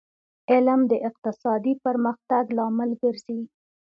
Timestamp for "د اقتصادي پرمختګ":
0.91-2.43